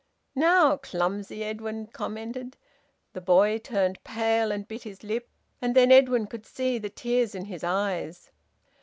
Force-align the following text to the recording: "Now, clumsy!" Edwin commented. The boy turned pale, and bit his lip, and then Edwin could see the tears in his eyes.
"Now, 0.33 0.77
clumsy!" 0.77 1.43
Edwin 1.43 1.85
commented. 1.85 2.57
The 3.13 3.21
boy 3.21 3.59
turned 3.59 4.03
pale, 4.03 4.51
and 4.51 4.67
bit 4.67 4.81
his 4.81 5.03
lip, 5.03 5.29
and 5.61 5.75
then 5.75 5.91
Edwin 5.91 6.25
could 6.25 6.47
see 6.47 6.79
the 6.79 6.89
tears 6.89 7.35
in 7.35 7.45
his 7.45 7.63
eyes. 7.63 8.31